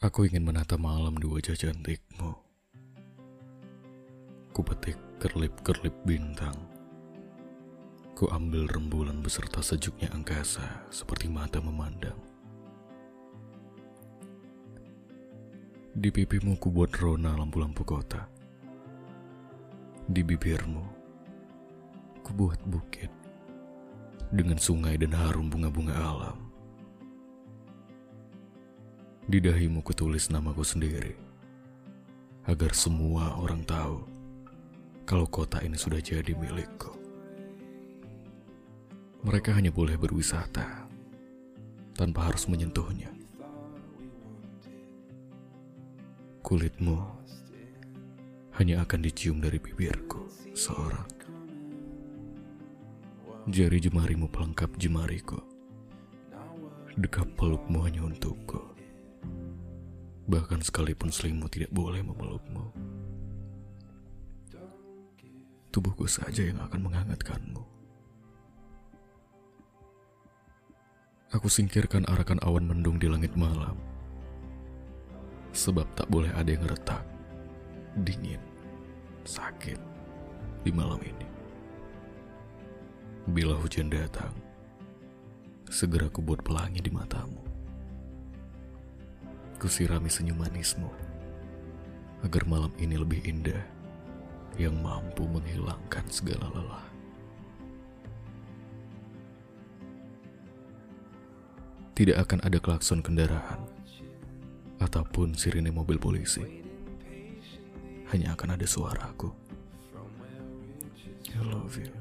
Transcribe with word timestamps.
Aku 0.00 0.24
ingin 0.24 0.48
menata 0.48 0.80
malam 0.80 1.20
di 1.20 1.28
wajah 1.28 1.52
cantikmu. 1.52 2.32
Ku 4.48 4.64
petik 4.64 4.96
kerlip-kerlip 5.20 5.92
bintang. 6.08 6.56
Ku 8.16 8.24
ambil 8.32 8.64
rembulan 8.72 9.20
beserta 9.20 9.60
sejuknya 9.60 10.08
angkasa 10.16 10.88
seperti 10.88 11.28
mata 11.28 11.60
memandang. 11.60 12.16
Di 15.92 16.08
pipimu 16.08 16.56
ku 16.56 16.72
buat 16.72 16.96
rona 16.96 17.36
lampu-lampu 17.36 17.84
kota. 17.84 18.24
Di 20.08 20.24
bibirmu 20.24 20.84
ku 22.24 22.32
buat 22.32 22.64
bukit 22.64 23.12
dengan 24.32 24.56
sungai 24.56 24.96
dan 24.96 25.12
harum 25.12 25.52
bunga-bunga 25.52 25.92
alam. 25.92 26.49
Di 29.30 29.38
dahimu 29.38 29.86
kutulis 29.86 30.26
namaku 30.26 30.66
sendiri. 30.66 31.14
Agar 32.50 32.74
semua 32.74 33.38
orang 33.38 33.62
tahu 33.62 34.02
kalau 35.06 35.22
kota 35.30 35.62
ini 35.62 35.78
sudah 35.78 36.02
jadi 36.02 36.34
milikku. 36.34 36.90
Mereka 39.22 39.54
hanya 39.54 39.70
boleh 39.70 39.94
berwisata 39.94 40.90
tanpa 41.94 42.26
harus 42.26 42.50
menyentuhnya. 42.50 43.06
Kulitmu 46.42 46.98
hanya 48.58 48.82
akan 48.82 48.98
dicium 48.98 49.38
dari 49.38 49.62
bibirku 49.62 50.26
seorang. 50.58 51.06
Jari 53.46 53.78
jemarimu 53.78 54.26
pelengkap 54.26 54.74
jemariku. 54.74 55.38
Dekap 56.98 57.30
pelukmu 57.38 57.78
hanya 57.86 58.10
untukku. 58.10 58.79
Bahkan 60.30 60.62
sekalipun 60.62 61.10
selimut 61.10 61.50
tidak 61.50 61.74
boleh 61.74 62.06
memelukmu. 62.06 62.70
Tubuhku 65.74 66.06
saja 66.06 66.46
yang 66.46 66.62
akan 66.62 66.86
menghangatkanmu. 66.86 67.62
Aku 71.34 71.50
singkirkan 71.50 72.06
arakan 72.06 72.38
awan 72.46 72.62
mendung 72.62 73.02
di 73.02 73.10
langit 73.10 73.34
malam. 73.34 73.74
Sebab 75.50 75.86
tak 75.98 76.06
boleh 76.06 76.30
ada 76.30 76.46
yang 76.46 76.62
retak, 76.62 77.02
dingin, 78.06 78.38
sakit 79.26 79.78
di 80.62 80.70
malam 80.70 81.02
ini. 81.02 81.26
Bila 83.34 83.58
hujan 83.58 83.90
datang, 83.90 84.30
segera 85.66 86.06
ku 86.06 86.22
buat 86.22 86.38
pelangi 86.46 86.78
di 86.78 86.90
matamu 86.94 87.49
kusirami 89.60 90.08
senyum 90.08 90.40
manismu 90.40 90.88
agar 92.24 92.48
malam 92.48 92.72
ini 92.80 92.96
lebih 92.96 93.20
indah 93.28 93.60
yang 94.56 94.72
mampu 94.80 95.28
menghilangkan 95.28 96.04
segala 96.08 96.48
lelah. 96.56 96.84
Tidak 101.92 102.16
akan 102.16 102.40
ada 102.40 102.56
klakson 102.56 103.04
kendaraan 103.04 103.68
ataupun 104.80 105.36
sirine 105.36 105.68
mobil 105.68 106.00
polisi. 106.00 106.64
Hanya 108.08 108.32
akan 108.32 108.56
ada 108.56 108.64
suaraku. 108.64 109.28
I. 111.28 111.36
I 111.36 111.42
love 111.44 111.76
you. 111.76 111.92